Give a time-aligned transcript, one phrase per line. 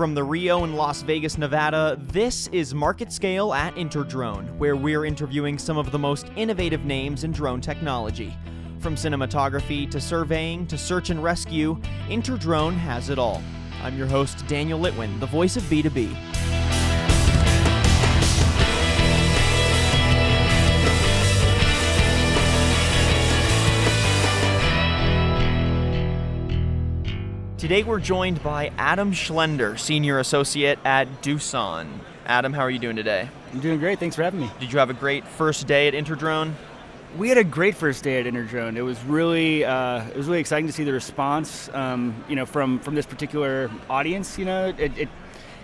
[0.00, 5.04] From the Rio in Las Vegas, Nevada, this is Market Scale at Interdrone, where we're
[5.04, 8.34] interviewing some of the most innovative names in drone technology.
[8.78, 11.78] From cinematography to surveying to search and rescue,
[12.08, 13.42] Interdrone has it all.
[13.82, 16.16] I'm your host, Daniel Litwin, the voice of B2B.
[27.70, 31.86] Today we're joined by Adam Schlender, Senior Associate at Doosan.
[32.26, 33.28] Adam, how are you doing today?
[33.52, 34.00] I'm doing great.
[34.00, 34.50] Thanks for having me.
[34.58, 36.54] Did you have a great first day at Interdrone?
[37.16, 38.76] We had a great first day at Interdrone.
[38.76, 42.44] It was really, uh, it was really exciting to see the response, um, you know,
[42.44, 44.36] from from this particular audience.
[44.36, 45.08] You know, it, it,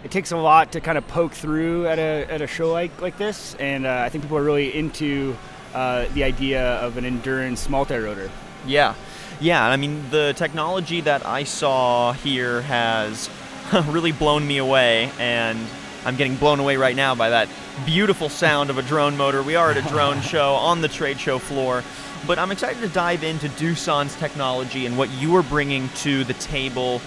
[0.05, 3.00] it takes a lot to kind of poke through at a at a show like
[3.00, 5.36] like this, and uh, I think people are really into
[5.75, 8.30] uh, the idea of an endurance multi-rotor.
[8.64, 8.95] Yeah.
[9.38, 13.28] Yeah, I mean, the technology that I saw here has
[13.88, 15.58] really blown me away, and
[16.06, 17.48] I'm getting blown away right now by that
[17.84, 19.42] beautiful sound of a drone motor.
[19.42, 21.84] We are at a drone show on the trade show floor,
[22.27, 26.34] but I'm excited to dive into Doosan's technology and what you are bringing to the
[26.34, 27.00] table,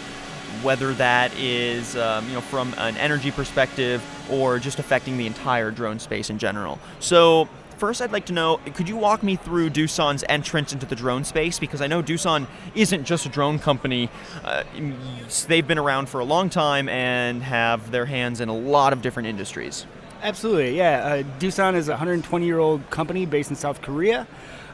[0.62, 5.72] whether that is um, you know from an energy perspective or just affecting the entire
[5.72, 6.80] drone space in general.
[7.00, 10.96] So first I'd like to know could you walk me through Doosan's entrance into the
[10.96, 11.60] drone space?
[11.60, 14.10] Because I know Doosan isn't just a drone company.
[14.44, 14.64] Uh,
[15.48, 19.02] they've been around for a long time and have their hands in a lot of
[19.02, 19.86] different industries.
[20.22, 21.00] Absolutely, yeah.
[21.06, 24.28] Uh, Doosan is a 120 year old company based in South Korea.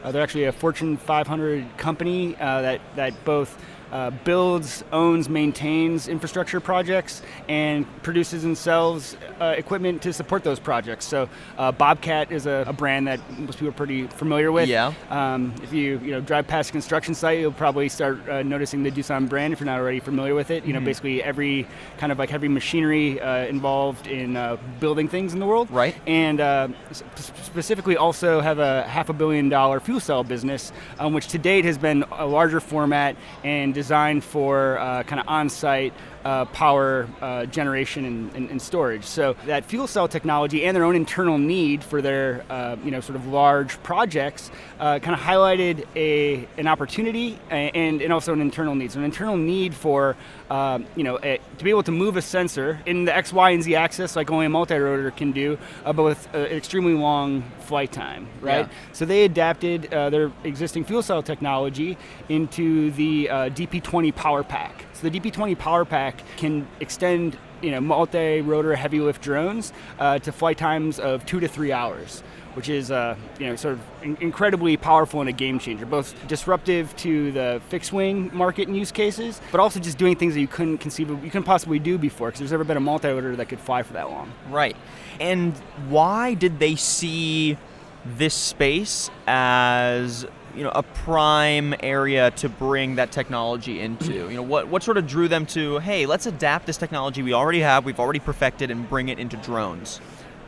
[0.04, 3.58] Uh, they're actually a Fortune 500 company uh, that, that both
[3.96, 10.60] uh, builds, owns, maintains infrastructure projects, and produces and sells uh, equipment to support those
[10.60, 11.06] projects.
[11.06, 14.68] So uh, Bobcat is a, a, brand that most people are pretty familiar with.
[14.68, 14.92] Yeah.
[15.10, 18.84] Um, if you you know drive past a construction site, you'll probably start uh, noticing
[18.84, 20.66] the Doosan brand if you're not already familiar with it.
[20.66, 20.88] You know, mm-hmm.
[20.88, 21.66] basically every
[21.98, 25.72] kind of like heavy machinery uh, involved in uh, building things in the world.
[25.72, 25.96] Right.
[26.06, 31.38] And specifically also have a half a billion dollar fuel cell business, um, which to
[31.38, 33.16] date has been a larger format
[33.46, 35.94] and designed for uh, kind of on-site
[36.26, 39.04] uh, power uh, generation and, and, and, storage.
[39.04, 43.00] So that fuel cell technology and their own internal need for their uh, you know
[43.00, 44.50] sort of large projects
[44.80, 48.92] uh, kind of highlighted a an opportunity and, and also an internal need.
[48.92, 50.18] So an internal need for
[50.50, 53.52] um, you know a, to be able to move a sensor in the X, Y,
[53.52, 57.44] and Z axis like only a multi-rotor can do, uh, but with an extremely long
[57.60, 58.66] flight time, right?
[58.66, 58.74] Yeah.
[58.94, 62.00] So they adapted uh, their existing fuel cell technology
[62.30, 64.86] into the DP20 Power Pack.
[64.96, 70.32] So the DP20 Power Pack can extend you know, multi-rotor heavy lift drones uh, to
[70.32, 72.22] flight times of two to three hours,
[72.54, 76.16] which is uh, you know sort of in- incredibly powerful and a game changer, both
[76.28, 80.42] disruptive to the fixed wing market and use cases, but also just doing things that
[80.42, 83.36] you couldn't conceive of, you couldn't possibly do before because there's never been a multi-rotor
[83.36, 84.32] that could fly for that long.
[84.50, 84.78] Right.
[85.20, 85.54] And
[85.90, 87.58] why did they see
[88.06, 94.14] this space as you know a prime area to bring that technology into?
[94.14, 97.34] You know, what what sort of drew them to, hey, let's adapt this technology we
[97.34, 100.00] already have, we've already perfected, and bring it into drones?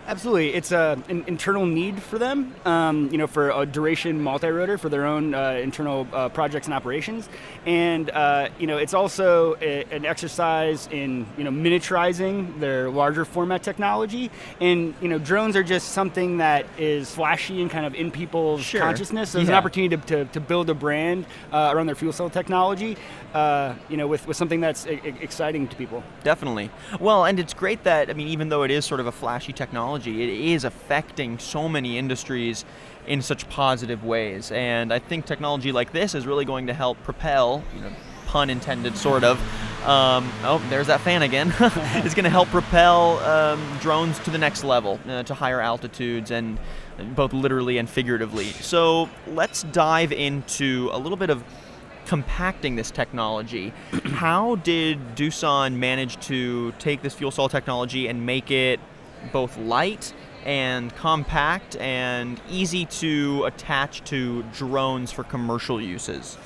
[0.08, 2.56] Absolutely, it's a, an internal need for them.
[2.64, 6.74] Um, you know, for a duration multi-rotor for their own uh, internal uh, projects and
[6.74, 7.28] operations,
[7.66, 13.26] and uh, you know, it's also a, an exercise in you know miniaturizing their larger
[13.26, 14.32] format technology.
[14.62, 18.62] And you know, drones are just something that is flashy and kind of in people's
[18.62, 18.80] sure.
[18.80, 19.32] consciousness.
[19.32, 19.56] So there's yeah.
[19.56, 22.96] an opportunity to, to, to, build a brand uh, around their fuel cell technology.
[23.34, 26.02] Uh, you know, with, with something that's exciting to people.
[26.24, 26.72] Definitely.
[27.00, 29.52] Well, and it's great that I mean, even though it is sort of a flashy
[29.52, 32.66] technology technology, it is affecting so many industries
[33.08, 34.52] in such positive ways.
[34.52, 37.92] And I think technology like this is really going to help propel, you know,
[38.26, 39.40] pun intended, sort of.
[39.88, 41.54] Um, oh, there's that fan again.
[41.60, 46.32] it's going to help propel um, drones to the next level, uh, to higher altitudes,
[46.32, 46.60] and
[47.16, 48.48] both literally and figuratively.
[48.48, 51.44] So let's dive into a little bit of
[52.06, 53.72] compacting this technology.
[54.06, 58.82] How did Doosan manage to take this fuel cell technology and make it
[59.32, 60.14] both light
[60.46, 66.38] and compact and easy to attach to drones for commercial uses.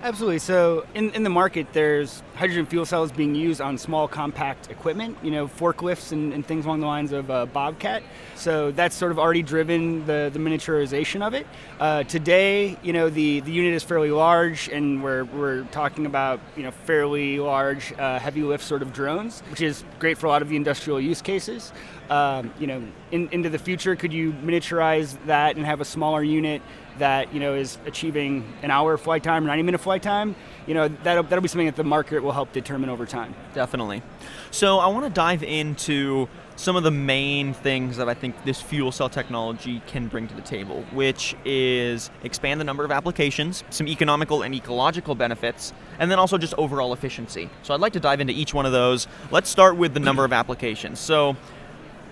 [0.00, 0.38] Absolutely.
[0.38, 5.18] So in, in the market, there's hydrogen fuel cells being used on small compact equipment,
[5.24, 8.04] you know, forklifts and, and things along the lines of uh, Bobcat.
[8.36, 11.48] So that's sort of already driven the, the miniaturization of it.
[11.80, 16.38] Uh, today, you know, the, the unit is fairly large and we're, we're talking about,
[16.56, 20.28] you know, fairly large uh, heavy lift sort of drones, which is great for a
[20.28, 21.72] lot of the industrial use cases.
[22.10, 26.22] um, you know, in, into the future, could you miniaturize that and have a smaller
[26.22, 26.62] unit
[26.98, 30.34] that you know is achieving an hour flight time, 90 minute flight time?
[30.66, 33.34] You know, that'll, that'll be something that the market will help determine over time.
[33.54, 34.02] Definitely.
[34.50, 36.28] So I want to dive into
[36.58, 40.34] some of the main things that I think this fuel cell technology can bring to
[40.34, 46.10] the table, which is expand the number of applications, some economical and ecological benefits, and
[46.10, 47.48] then also just overall efficiency.
[47.62, 49.06] So I'd like to dive into each one of those.
[49.30, 50.98] Let's start with the number of applications.
[50.98, 51.36] So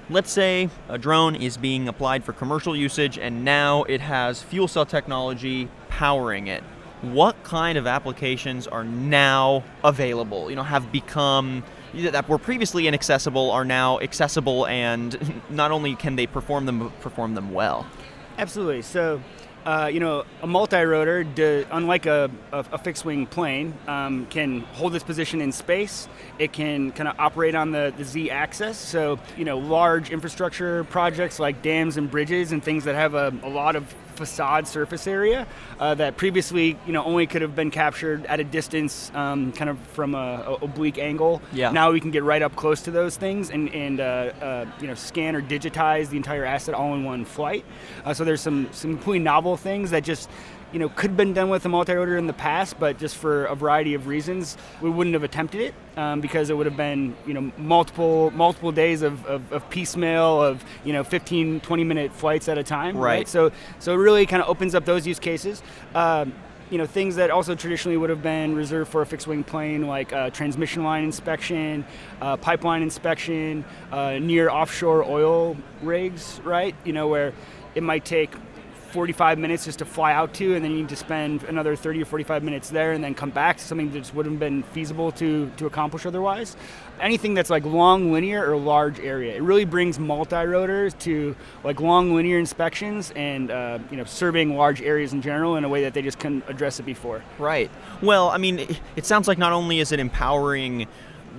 [0.08, 4.68] let's say a drone is being applied for commercial usage and now it has fuel
[4.68, 6.62] cell technology powering it.
[7.02, 10.48] What kind of applications are now available?
[10.50, 11.62] You know, have become
[11.94, 17.00] that were previously inaccessible are now accessible, and not only can they perform them, but
[17.00, 17.86] perform them well.
[18.38, 18.82] Absolutely.
[18.82, 19.22] So,
[19.66, 24.94] uh, you know, a multi-rotor, do, unlike a, a, a fixed-wing plane, um, can hold
[24.94, 26.08] its position in space.
[26.38, 28.78] It can kind of operate on the, the z-axis.
[28.78, 33.34] So, you know, large infrastructure projects like dams and bridges and things that have a,
[33.42, 35.46] a lot of facade surface area
[35.78, 39.70] uh, that previously you know only could have been captured at a distance, um, kind
[39.70, 41.42] of from a, a, oblique angle.
[41.52, 41.70] Yeah.
[41.70, 44.86] Now we can get right up close to those things and and uh, uh, you
[44.86, 47.64] know scan or digitize the entire asset all in one flight.
[48.04, 50.30] Uh, so there's some some completely novel things that just
[50.72, 53.44] you know, could have been done with a multi-rotor in the past, but just for
[53.46, 57.16] a variety of reasons, we wouldn't have attempted it um, because it would have been,
[57.26, 62.12] you know, multiple multiple days of, of, of, piecemeal of, you know, 15, 20 minute
[62.12, 62.96] flights at a time.
[62.96, 63.18] Right.
[63.18, 63.28] right?
[63.28, 65.62] So, so it really kind of opens up those use cases.
[65.94, 66.32] Um,
[66.70, 69.86] you know things that also traditionally would have been reserved for a fixed wing plane
[69.86, 71.84] like uh, transmission line inspection
[72.20, 77.32] uh, pipeline inspection uh, near offshore oil rigs right you know where
[77.76, 78.34] it might take
[78.96, 82.00] 45 minutes just to fly out to, and then you need to spend another 30
[82.00, 85.12] or 45 minutes there and then come back something that just wouldn't have been feasible
[85.12, 86.56] to, to accomplish otherwise.
[86.98, 92.14] Anything that's like long linear or large area, it really brings multi-rotors to like long
[92.14, 95.92] linear inspections and uh, you know surveying large areas in general in a way that
[95.92, 97.22] they just couldn't address it before.
[97.38, 97.70] Right.
[98.00, 100.86] Well, I mean, it sounds like not only is it empowering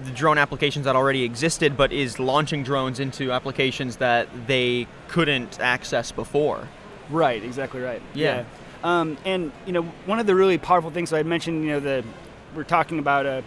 [0.03, 5.59] the drone applications that already existed, but is launching drones into applications that they couldn't
[5.59, 6.67] access before.
[7.09, 8.01] Right, exactly right.
[8.13, 8.43] Yeah.
[8.83, 8.99] yeah.
[8.99, 11.79] Um, and you know, one of the really powerful things so I mentioned, you know,
[11.79, 12.03] the
[12.55, 13.43] we're talking about a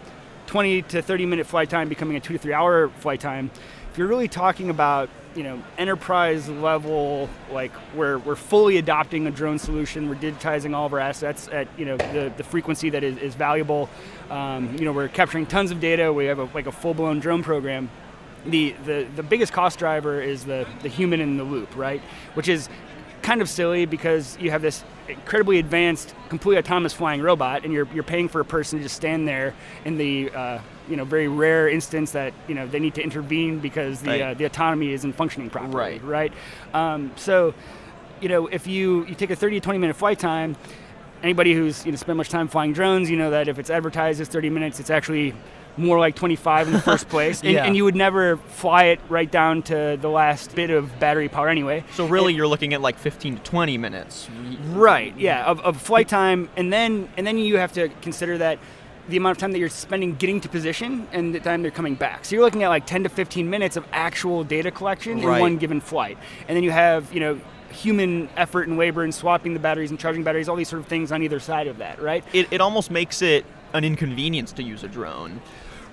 [0.46, 3.50] 20 to 30 minute flight time becoming a two to three hour flight time.
[3.92, 9.30] If you're really talking about you know enterprise level, like we're we're fully adopting a
[9.30, 13.04] drone solution, we're digitizing all of our assets at you know the, the frequency that
[13.04, 13.88] is, is valuable.
[14.28, 16.12] Um, you know, we're capturing tons of data.
[16.12, 17.90] We have a, like a full blown drone program
[18.46, 22.00] the, the, the biggest cost driver is the, the human in the loop, right?
[22.34, 22.68] Which is
[23.22, 27.88] kind of silly because you have this incredibly advanced, completely autonomous flying robot, and you're,
[27.92, 30.58] you're paying for a person to just stand there in the uh,
[30.88, 34.20] you know very rare instance that you know they need to intervene because the right.
[34.20, 35.74] uh, the autonomy isn't functioning properly.
[35.74, 36.02] Right.
[36.02, 36.32] Right.
[36.74, 37.54] Um, so,
[38.20, 40.56] you know, if you you take a 30 to 20 minute flight time,
[41.22, 44.20] anybody who's you know spent much time flying drones, you know that if it's advertised
[44.20, 45.34] as 30 minutes, it's actually
[45.80, 47.64] more like 25 in the first place, and, yeah.
[47.64, 51.48] and, you would never fly it right down to the last bit of battery power
[51.48, 51.84] anyway.
[51.94, 54.28] So really, you're looking at like 15 to 20 minutes.
[54.68, 55.16] Right.
[55.16, 58.58] Yeah, of, of flight time, and then and then you have to consider that
[59.08, 61.94] the amount of time that you're spending getting to position and the time they're coming
[61.94, 62.24] back.
[62.24, 65.36] So you're looking at like 10 to 15 minutes of actual data collection right.
[65.36, 66.16] in one given flight,
[66.46, 67.40] and then you have you know
[67.70, 70.88] human effort and labor in swapping the batteries and charging batteries, all these sort of
[70.88, 72.24] things on either side of that, right?
[72.32, 75.40] It, it almost makes it an inconvenience to use a drone.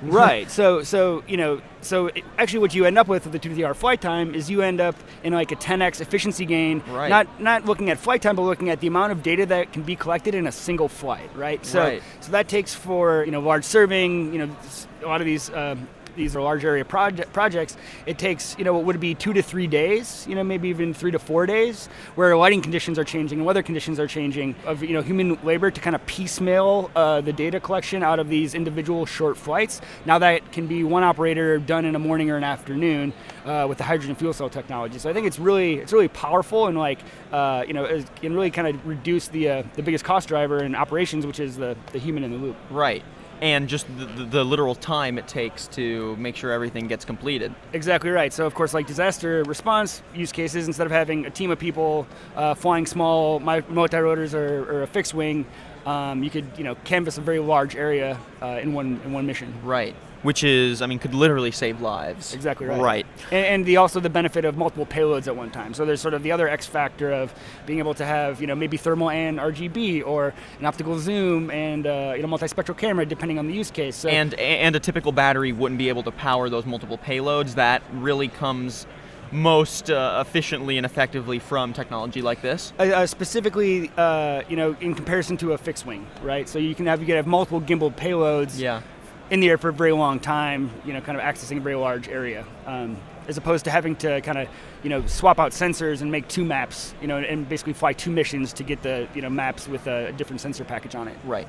[0.02, 0.50] Right.
[0.50, 3.50] So so you know so it, actually what you end up with with the two
[3.50, 6.84] to three hour flight time is you end up in like a 10x efficiency gain.
[6.90, 7.10] Right.
[7.10, 9.84] Not not looking at flight time, but looking at the amount of data that can
[9.84, 11.30] be collected in a single flight.
[11.36, 11.66] Right.
[11.66, 12.04] So right.
[12.20, 14.34] so that takes for you know large surveying.
[14.34, 14.56] You know
[15.04, 15.50] a lot of these.
[15.52, 19.32] Um, these are large area project, projects, it takes, you know, what would be two
[19.34, 23.04] to three days, you know, maybe even three to four days, where lighting conditions are
[23.04, 26.92] changing and weather conditions are changing, of, you know, human labor to kind of piecemeal
[26.96, 29.80] uh, the data collection out of these individual short flights.
[30.06, 33.14] Now that can be one operator done in a morning or an afternoon
[33.46, 34.98] uh, with the hydrogen fuel cell technology.
[35.00, 37.00] So I think it's really, it's really powerful and like,
[37.32, 40.64] uh, you know, it can really kind of reduce the, uh, the biggest cost driver
[40.64, 42.58] in operations, which is the, the human in the loop.
[42.72, 43.04] Right
[43.42, 47.54] and just the, the, the, literal time it takes to make sure everything gets completed.
[47.74, 48.34] Exactly right.
[48.34, 52.08] So, of course, like disaster response use cases, instead of having a team of people
[52.36, 55.46] uh, flying small multi-rotors or, or a fixed wing,
[55.86, 59.26] um, you could you know canvas a very large area uh, in one in one
[59.26, 59.54] mission.
[59.64, 59.96] Right
[60.28, 62.34] which is, I mean, could literally save lives.
[62.34, 62.82] Exactly right.
[62.82, 63.06] Right.
[63.32, 65.74] And, and, the also the benefit of multiple payloads at one time.
[65.74, 67.34] So there's sort of the other X factor of
[67.66, 71.88] being able to have, you know, maybe thermal and RGB or an optical zoom and
[71.88, 73.96] uh, you know multispectral camera depending on the use case.
[73.96, 77.56] So and and a typical battery wouldn't be able to power those multiple payloads.
[77.56, 78.86] That really comes
[79.32, 82.74] most uh, efficiently and effectively from technology like this?
[82.80, 86.48] Uh, uh, specifically, uh, you know, in comparison to a fixed wing, right?
[86.50, 88.82] So you can have you can have multiple gimbal payloads Yeah.
[89.30, 91.76] In the air for a very long time, you know, kind of accessing a very
[91.76, 94.48] large area, um, as opposed to having to kind of,
[94.84, 98.12] you know, swap out sensors and make two maps, you know, and basically fly two
[98.12, 101.18] missions to get the, you know, maps with a different sensor package on it.
[101.26, 101.48] Right.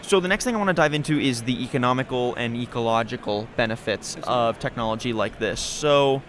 [0.00, 4.16] So the next thing I want to dive into is the economical and ecological benefits
[4.24, 5.60] of technology like this.
[5.60, 6.22] So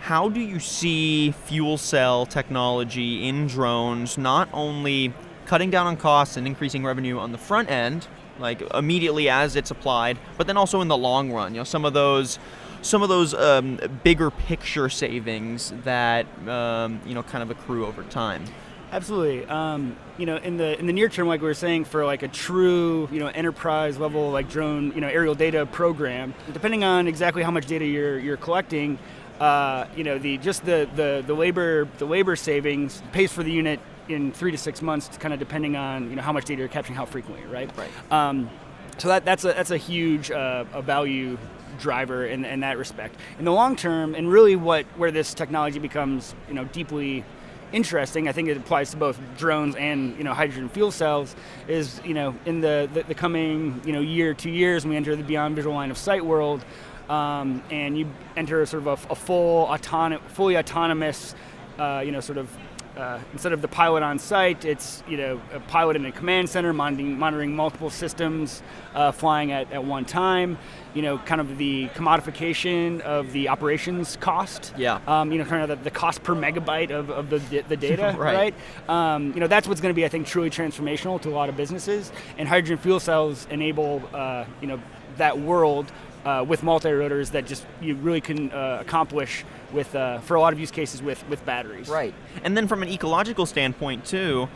[0.00, 5.14] how do you see fuel cell technology in drones not only
[5.46, 9.70] cutting down on costs and increasing revenue on the front end, like immediately as it's
[9.70, 11.54] applied, but then also in the long run?
[11.54, 12.38] You know, some of those
[12.82, 18.02] some of those um, bigger picture savings that um, you know kind of accrue over
[18.04, 18.44] time.
[18.92, 19.44] Absolutely.
[19.46, 22.22] Um, you know, in the in the near term, like we were saying, for like
[22.22, 27.08] a true you know enterprise level like drone you know aerial data program, depending on
[27.08, 28.98] exactly how much data you're you're collecting,
[29.40, 33.50] uh, you know the just the, the the labor the labor savings pays for the
[33.50, 36.60] unit in three to six months, kind of depending on you know how much data
[36.60, 37.70] you're capturing, how frequently, right?
[37.76, 38.12] Right.
[38.12, 38.50] Um,
[38.98, 41.38] so that that's a that's a huge uh, a value
[41.78, 43.16] driver in, in that respect.
[43.38, 47.24] In the long term, and really what where this technology becomes you know deeply
[47.72, 51.34] interesting, I think it applies to both drones and you know hydrogen fuel cells.
[51.68, 54.96] Is you know in the the, the coming you know year two years, when we
[54.96, 56.64] enter the beyond visual line of sight world,
[57.08, 61.34] um, and you enter sort of a, a full autonom- fully autonomous,
[61.78, 62.48] uh, you know sort of
[62.96, 66.48] uh, instead of the pilot on site, it's you know a pilot in a command
[66.48, 68.62] center monitoring, monitoring multiple systems
[68.94, 70.58] uh, flying at, at one time.
[70.94, 74.72] You know, kind of the commodification of the operations cost.
[74.78, 75.00] Yeah.
[75.08, 78.14] Um, you know, kind of the, the cost per megabyte of, of the, the data,
[78.18, 78.54] Right.
[78.88, 78.88] right?
[78.88, 81.48] Um, you know, that's what's going to be, I think, truly transformational to a lot
[81.48, 82.12] of businesses.
[82.38, 84.80] And hydrogen fuel cells enable, uh, you know,
[85.16, 85.90] that world
[86.24, 90.52] uh, with multi-rotors that just you really can uh, accomplish with, uh, for a lot
[90.52, 91.88] of use cases with, with batteries.
[91.88, 92.14] Right.
[92.42, 94.48] And then from an ecological standpoint too,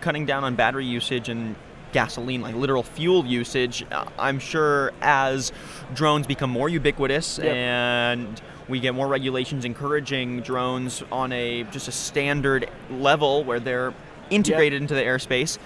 [0.00, 1.56] cutting down on battery usage and
[1.92, 5.52] gasoline, like literal fuel usage, uh, I'm sure as
[5.94, 7.46] drones become more ubiquitous Yep.
[7.54, 13.92] and we get more regulations encouraging drones on a just a standard level where they're
[14.30, 15.58] integrated into the airspace.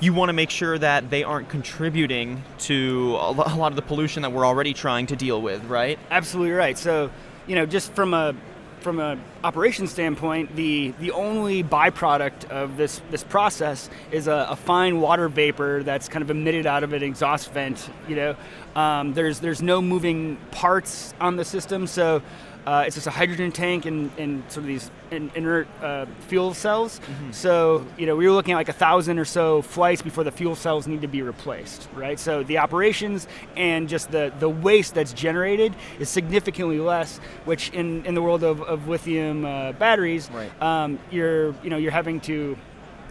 [0.00, 4.22] You want to make sure that they aren't contributing to a lot of the pollution
[4.22, 5.98] that we're already trying to deal with, right?
[6.10, 6.76] Absolutely right.
[6.76, 7.10] So,
[7.46, 8.34] you know, just from a
[8.80, 14.56] from an operation standpoint, the the only byproduct of this this process is a, a
[14.56, 17.88] fine water vapor that's kind of emitted out of an exhaust vent.
[18.06, 18.36] You know,
[18.76, 22.22] um, there's there's no moving parts on the system, so.
[22.66, 26.54] Uh, it's just a hydrogen tank and, and sort of these in, inert uh, fuel
[26.54, 26.98] cells.
[27.30, 30.30] So, you know, we were looking at like a thousand or so flights before the
[30.32, 32.18] fuel cells need to be replaced, right?
[32.18, 38.04] So the operations and just the, the waste that's generated is significantly less, which in,
[38.06, 40.62] in the world of, of lithium uh, batteries, Right.
[40.62, 42.56] um, you're, you know, you're having to,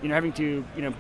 [0.02, 0.94] you know, having to, you know,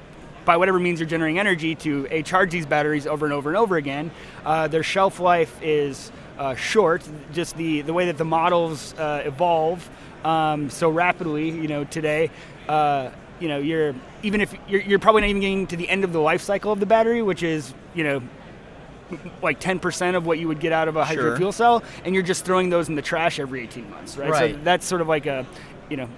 [0.45, 3.57] by whatever means you're generating energy to a charge these batteries over and over and
[3.57, 4.11] over again.
[4.45, 7.03] Uh, their shelf life is uh, short.
[7.33, 9.89] Just the the way that the models uh, evolve
[10.23, 12.29] um, so rapidly, you know, today.
[12.67, 13.09] Uh,
[13.39, 16.13] you know, you're even if you're, you're probably not even getting to the end of
[16.13, 18.21] the life cycle of the battery, which is you know
[19.43, 21.37] like 10% of what you would get out of a hydrogen Sure.
[21.37, 24.29] fuel cell, and you're just throwing those in the trash every 18 months, right?
[24.53, 25.45] So that's sort of like a,
[25.89, 26.09] you know,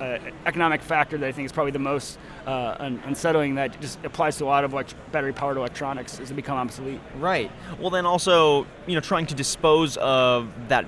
[0.00, 3.98] uh, economic factor that I think is probably the most uh, un- unsettling that just
[4.04, 7.00] applies to a lot of elect- battery-powered electronics as they become obsolete.
[7.18, 7.50] Right.
[7.78, 10.86] Well, then also, you know, trying to dispose of that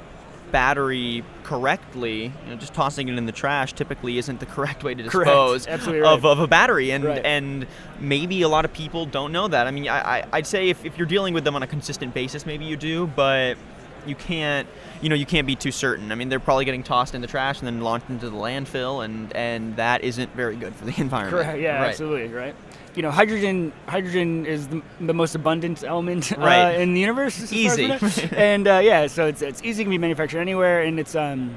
[0.53, 4.95] battery correctly, you know, just tossing it in the trash typically isn't the correct way
[4.95, 6.91] to dispose Absolutely of, of a battery.
[6.91, 7.25] And Right.
[7.25, 7.67] and
[8.01, 9.67] maybe a lot of people don't know that.
[9.67, 12.15] I mean, I, I, I'd say if, if you're dealing with them on a consistent
[12.15, 13.57] basis, maybe you do, but
[14.07, 14.67] you can't,
[15.03, 16.13] you know, you can't be too certain.
[16.13, 19.05] I mean, they're probably getting tossed in the trash and then launched into the landfill,
[19.05, 21.45] and, and that isn't very good for the environment.
[21.45, 21.61] Correct.
[21.61, 21.89] Yeah, Right.
[21.89, 22.29] absolutely.
[22.35, 22.55] Right.
[22.97, 26.77] You know, hydrogen hydrogen is the, the most abundant element Right.
[26.77, 27.41] uh, in the universe.
[27.41, 28.29] as far as we Easy.
[28.37, 31.55] and uh, yeah, so it's it's easy to be manufactured anywhere, and it's um,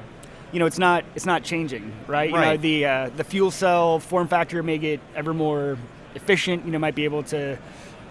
[0.51, 2.29] you know, it's not it's not changing, right?
[2.29, 2.61] You know, Right.
[2.61, 5.75] the uh, the fuel cell form factor may get ever more
[6.13, 6.65] efficient.
[6.65, 7.57] You know, might be able to,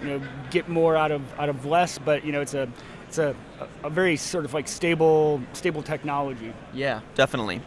[0.00, 0.20] you know,
[0.50, 2.68] get more out of out of less, but you know, it's a
[3.12, 3.36] it's a,
[3.84, 6.54] a very sort of like stable stable technology.
[6.72, 7.60] Yeah, definitely.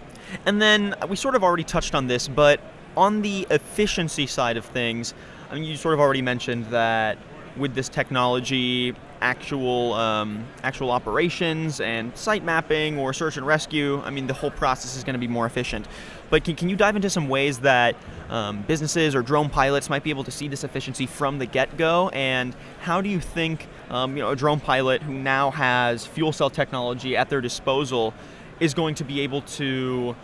[0.48, 2.60] And then uh, we sort of already touched on this, but
[2.98, 5.14] on the efficiency side of things,
[5.52, 7.20] I mean, you sort of already mentioned that
[7.58, 14.12] with this technology, actual um, actual operations and site mapping or search and rescue, I
[14.12, 15.88] mean, the whole process is going to be more efficient.
[16.30, 17.96] But can, can you dive into some ways that
[18.30, 22.10] um, businesses or drone pilots might be able to see this efficiency from the get-go?
[22.10, 26.32] And how do you think um, you know a drone pilot who now has fuel
[26.32, 28.14] cell technology at their disposal
[28.60, 30.16] is going to be able to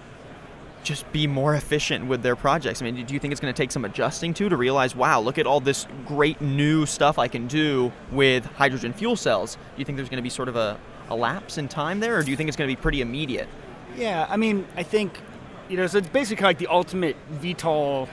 [0.84, 2.82] just be more efficient with their projects?
[2.82, 5.20] I mean, do you think it's going to take some adjusting to to realize, wow,
[5.20, 9.56] look at all this great new stuff I can do with hydrogen fuel cells?
[9.56, 12.18] Do you think there's going to be sort of a, a lapse in time there,
[12.18, 13.48] or do you think it's going to be pretty immediate?
[13.98, 15.20] Yeah, I mean, I think
[15.70, 18.10] you know, so it's basically like the ultimate VTOL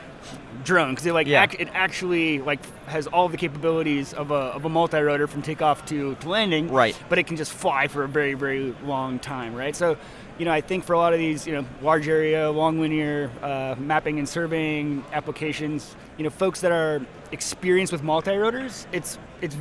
[0.65, 1.45] drone because it like Yeah.
[1.45, 5.85] ac- it actually like has all the capabilities of a, of a multi-rotor from takeoff
[5.87, 6.97] to, to landing Right.
[7.09, 9.97] but it can just fly for a very very long time right so
[10.39, 13.31] you know i think for a lot of these you know large area long linear
[13.43, 17.01] uh, mapping and surveying applications you know folks that are
[17.33, 19.57] experienced with multi-rotors it's it's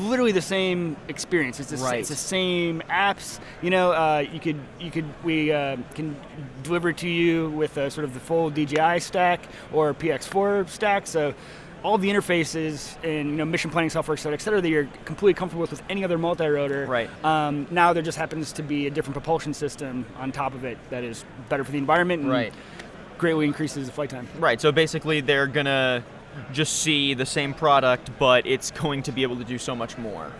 [0.00, 2.00] literally the same experience it's the, Right.
[2.00, 6.16] it's the same apps you know uh, you could you could we uh, can
[6.62, 9.40] deliver to you with uh, sort of the full DJI stack
[9.72, 11.34] or PX4 stack so
[11.82, 14.88] all the interfaces and you know mission planning software et cetera, et cetera that you're
[15.04, 17.10] completely comfortable with with any other multi-rotor Right.
[17.24, 20.78] um, now there just happens to be a different propulsion system on top of it
[20.90, 22.52] that is better for the environment and Right.
[23.18, 24.60] greatly increases the flight time Right.
[24.60, 26.04] So basically, they're gonna
[26.52, 29.98] just see the same product, but it's going to be able to do so much
[29.98, 30.30] more.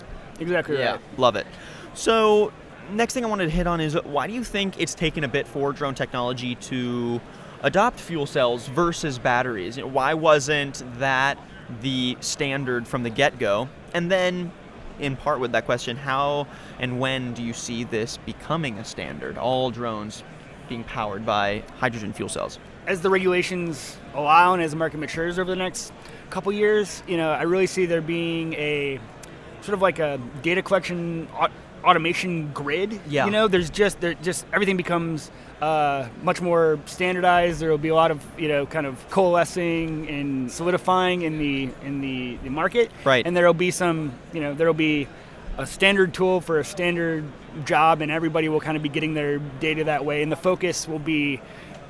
[0.40, 1.46] exactly right Love it.
[1.94, 2.52] So,
[2.90, 5.28] next thing I wanted to hit on is why do you think it's taken a
[5.28, 7.20] bit for drone technology to
[7.62, 9.76] adopt fuel cells versus batteries?
[9.76, 11.38] You know, why wasn't that
[11.80, 13.68] the standard from the get go?
[13.94, 14.52] And then,
[14.98, 16.46] in part with that question, how
[16.78, 19.38] and when do you see this becoming a standard?
[19.38, 20.22] All drones
[20.68, 22.58] being powered by hydrogen fuel cells.
[22.86, 25.92] as the regulations allow and as the market matures over the next
[26.30, 28.98] couple years, you know, I really see there being a
[29.60, 31.28] sort of like a data collection
[31.84, 33.00] automation grid.
[33.08, 33.26] Yeah.
[33.26, 37.60] You know, there's just there just everything becomes uh, much more standardized.
[37.60, 41.70] There will be a lot of you know kind of coalescing and solidifying in the
[41.84, 42.90] in the, the market.
[43.04, 43.26] Right.
[43.26, 45.08] And there will be some you know there will be
[45.58, 47.24] a standard tool for a standard
[47.64, 50.22] job, and everybody will kind of be getting their data that way.
[50.22, 51.40] And the focus will be,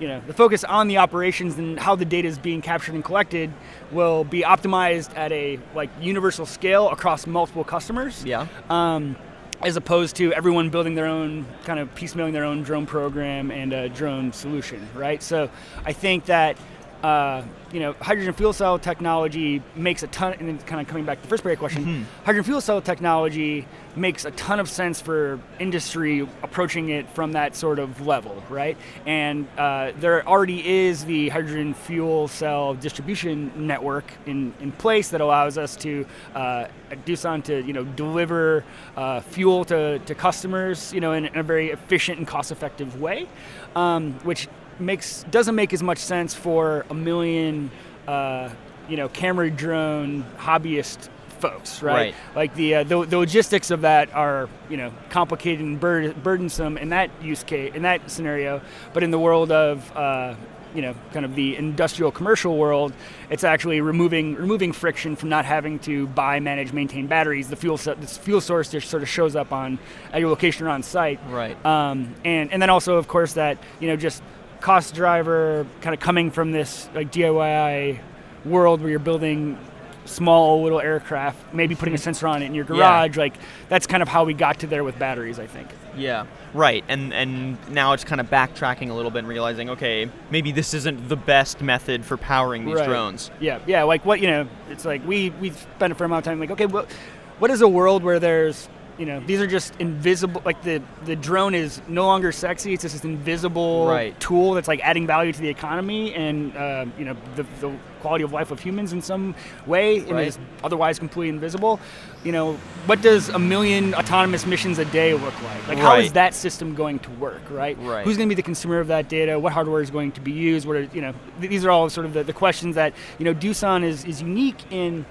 [0.01, 3.05] you know, the focus on the operations and how the data is being captured and
[3.05, 3.53] collected
[3.91, 8.25] will be optimized at a like universal scale across multiple customers.
[8.25, 8.47] Yeah.
[8.69, 9.17] Um,
[9.63, 13.73] as opposed to everyone building their own kind of piecemealing their own drone program and
[13.73, 15.23] a drone solution, right?
[15.23, 15.49] So
[15.85, 16.57] I think that
[17.03, 20.35] uh, you know hydrogen fuel cell technology makes a ton.
[20.35, 22.61] And then kind of coming back to the first part of your question, hydrogen fuel
[22.61, 28.07] cell technology makes a ton of sense for industry approaching it from that sort of
[28.07, 28.77] level, right?
[29.05, 35.21] And uh, there already is the hydrogen fuel cell distribution network in, in place that
[35.21, 38.65] allows us to uh, at Doosan to you know deliver
[38.97, 43.01] uh, fuel to, to customers you know in, in a very efficient and cost effective
[43.01, 43.29] way,
[43.77, 44.49] um, which
[44.81, 47.71] makes doesn't make as much sense for a million
[48.07, 48.51] uh,
[48.89, 51.09] you know camera drone hobbyist
[51.43, 51.95] folks, right?
[51.95, 52.15] Right.
[52.37, 56.79] Like the, uh, the the logistics of that are you know complicated and bur- burdensome
[56.79, 58.63] in that use case in that scenario,
[58.95, 60.35] but in the world of uh,
[60.75, 62.93] you know kind of the industrial commercial world,
[63.29, 67.49] it's actually removing removing friction from not having to buy, manage, maintain batteries.
[67.49, 69.79] The fuel this fuel source just sort of shows up on
[70.13, 71.21] at your location or on site.
[71.29, 71.63] Right.
[71.67, 74.23] Um, and and then also of course that you know just
[74.63, 77.99] cost driver kind of coming from this like DIY
[78.45, 79.59] world where you're building
[80.05, 82.05] small little aircraft, maybe putting a mm-hmm.
[82.05, 82.77] sensor on it in your Yeah.
[82.77, 83.17] garage.
[83.17, 83.35] Like
[83.69, 85.69] that's kind of how we got to there with batteries, I think.
[85.97, 86.85] Yeah, right.
[86.89, 90.75] And and now it's kind of backtracking a little bit and realizing, okay, maybe this
[90.75, 92.89] isn't the best method for powering these Right.
[92.89, 93.31] drones.
[93.41, 93.83] Yeah, yeah.
[93.83, 96.51] Like what you know, it's like we we spent a fair amount of time like,
[96.51, 96.91] okay, what
[97.39, 101.17] what is a world where there's you know these are just invisible like the the
[101.17, 104.19] drone is no longer sexy it's just this invisible Right.
[104.21, 108.25] tool that's like adding value to the economy and uh, you know the, the quality
[108.25, 109.35] of life of humans in some
[109.67, 110.27] way and Right.
[110.29, 111.81] is otherwise completely invisible
[112.25, 112.55] you know
[112.87, 116.75] what does a million autonomous missions a day look like like how is that system
[116.75, 118.05] going to work right Right.
[118.05, 120.33] who's going to be the consumer of that data what hardware is going to be
[120.33, 122.93] used what are you know th- these are all sort of the, the questions that
[123.19, 125.07] you know Doosan is is unique in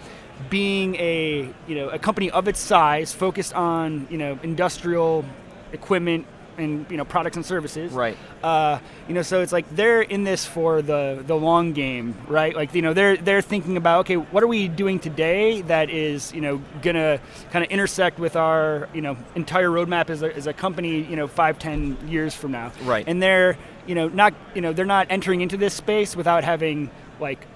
[0.50, 5.26] being a you know a company of its size focused on you know industrial
[5.74, 6.26] equipment
[6.58, 8.18] and you know products and services Right.
[8.44, 12.54] uh, you know so it's like they're in this for the the long game right
[12.54, 16.34] like you know they're they're thinking about okay what are we doing today that is
[16.34, 20.46] you know gonna kind of intersect with our you know entire roadmap as a, as
[20.46, 23.06] a company you know five ten years from now Right.
[23.08, 26.90] and they're you know not you know they're not entering into this space without having
[27.22, 27.48] like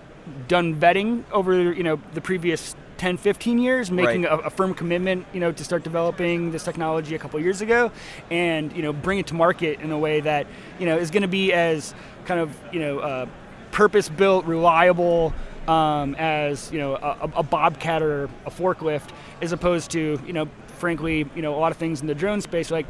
[0.48, 4.32] done vetting over you know the previous 10 15 years making Right.
[4.32, 7.92] a, a firm commitment you know to start developing this technology a couple years ago
[8.32, 10.48] and you know bring it to market in a way that
[10.80, 11.94] you know is going to be as
[12.26, 13.26] kind of you know uh,
[13.72, 15.34] purpose built reliable
[15.68, 19.10] um, as you know a, a bobcat or a forklift
[19.42, 22.40] as opposed to you know frankly you know a lot of things in the drone
[22.42, 22.86] space like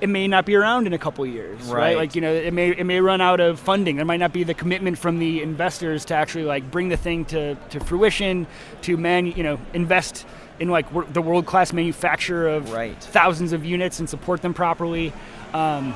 [0.00, 1.72] it may not be around in a couple years, right.
[1.78, 1.96] Right.
[1.96, 3.96] Like you know, it may it may run out of funding.
[3.96, 7.24] There might not be the commitment from the investors to actually like bring the thing
[7.26, 8.46] to, to fruition,
[8.82, 10.26] to man, you know, invest
[10.60, 12.96] in like wor- the world class manufacture of Right.
[13.02, 15.12] thousands of units and support them properly.
[15.52, 15.94] Um,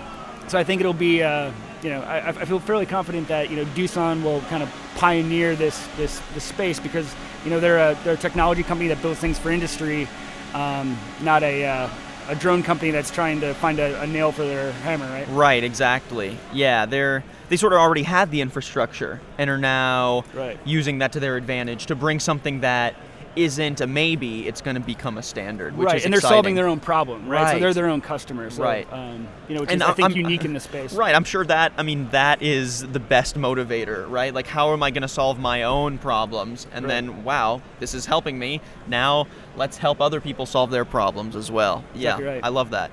[0.48, 1.50] so I think it'll be, uh,
[1.82, 5.54] you know, I, I feel fairly confident that you know Doosan will kind of pioneer
[5.56, 9.20] this this this space because you know they're a they're a technology company that builds
[9.20, 10.08] things for industry,
[10.54, 11.88] um, not a uh,
[12.30, 15.26] a drone company that's trying to find a, a nail for their hammer, right?
[15.28, 16.38] Right, exactly.
[16.52, 20.56] Yeah, they're they sort of already had the infrastructure and are now Right.
[20.64, 22.94] using that to their advantage to bring something that
[23.36, 26.34] isn't a maybe, it's going to become a standard, which right, is and they're exciting.
[26.36, 27.52] solving their own problem, right?
[27.54, 28.90] So they're their own customers, so, Right.
[28.92, 30.92] Um, you know, which And is I I- think I'm- unique in the space.
[30.94, 34.34] Right, I'm sure that I mean that is the best motivator, right?
[34.34, 36.88] Like how am I going to solve my own problems and Right.
[36.90, 38.60] then wow, this is helping me.
[38.88, 41.84] Now let's help other people solve their problems as well.
[41.94, 42.30] Exactly yeah.
[42.32, 42.40] right.
[42.44, 42.90] I love that.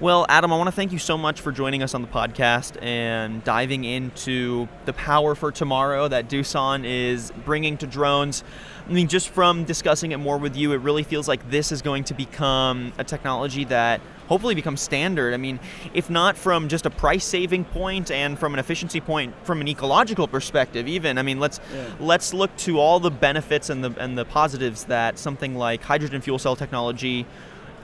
[0.00, 2.82] Well, Adam, I want to thank you so much for joining us on the podcast
[2.82, 8.42] and diving into the power for tomorrow that Doosan is bringing to drones.
[8.88, 11.82] I mean, just from discussing it more with you, it really feels like this is
[11.82, 15.34] going to become a technology that hopefully becomes standard.
[15.34, 15.60] I mean,
[15.92, 19.68] if not from just a price saving point and from an efficiency point, from an
[19.68, 21.18] ecological perspective, even.
[21.18, 21.84] I mean, let's Yeah.
[22.00, 26.22] let's look to all the benefits and the and the positives that something like hydrogen
[26.22, 27.26] fuel cell technology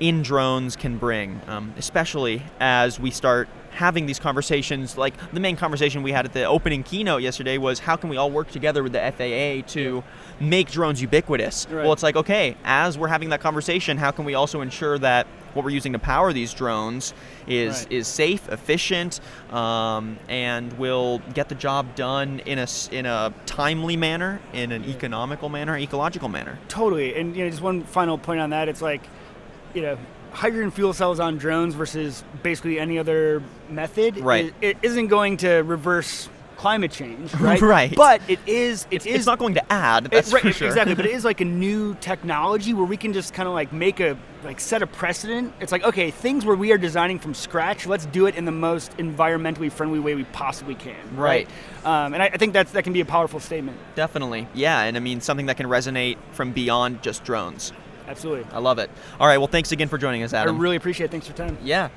[0.01, 4.97] in drones can bring, um, especially as we start having these conversations.
[4.97, 8.17] Like the main conversation we had at the opening keynote yesterday was how can we
[8.17, 10.03] all work together with the FAA to
[10.41, 11.67] make drones ubiquitous?
[11.71, 11.83] Right.
[11.85, 15.27] Well, it's like, okay, as we're having that conversation, how can we also ensure that
[15.53, 17.15] what we're using to power these drones
[17.47, 17.93] is Right.
[17.93, 23.97] is safe, efficient, um, and will get the job done in a in a timely
[23.97, 26.59] manner, in an economical manner, ecological manner.
[26.69, 28.69] Totally, and you know, just one final point on that.
[28.69, 29.03] It's like,
[29.77, 29.99] you know,
[30.33, 34.17] hydrogen fuel cells on drones versus basically any other method.
[34.19, 34.53] Right.
[34.63, 37.61] i- It isn't going to reverse climate change, right?
[37.61, 37.95] Right.
[37.95, 38.87] But it is.
[38.91, 40.07] It It's, is it's not going to add.
[40.07, 40.69] it- That's right, for sure.
[40.69, 43.73] exactly, but it is like a new technology where we can just kind of like
[43.73, 45.53] make a like set a precedent.
[45.61, 48.53] It's like okay, things where we are designing from scratch, let's do it in the
[48.53, 50.97] most environmentally friendly way we possibly can.
[51.17, 51.47] Right.
[51.85, 53.77] Um, and I, I think that's that can be a powerful statement.
[53.95, 54.49] Definitely.
[54.55, 57.73] Yeah, and I mean something that can resonate from beyond just drones.
[58.09, 58.47] Absolutely.
[58.53, 58.91] I love it.
[59.21, 60.57] All right, well thanks again for joining us, Adam.
[60.57, 61.11] I really appreciate it.
[61.11, 61.59] Thanks for your time.
[61.63, 61.89] yeah.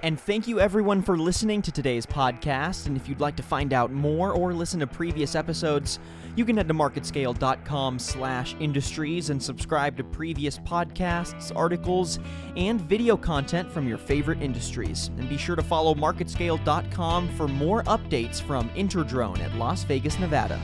[0.00, 2.86] And thank you everyone for listening to today's podcast.
[2.86, 5.98] And if you'd like to find out more or listen to previous episodes,
[6.36, 12.20] you can head to marketscale.com slash industries and subscribe to previous podcasts, articles,
[12.56, 15.10] and video content from your favorite industries.
[15.18, 20.60] And be sure to follow marketscale.com for more updates from Interdrone at Las Vegas, Nevada.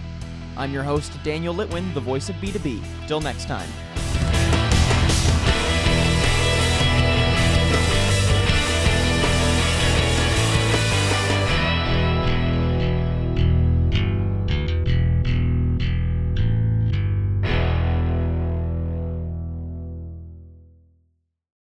[0.56, 2.80] I'm your host, Daniel Litwin, the voice of B2B.
[3.08, 3.68] Till next time.